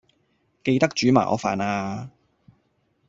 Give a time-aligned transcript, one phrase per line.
[0.63, 2.09] 記得煮埋我飯呀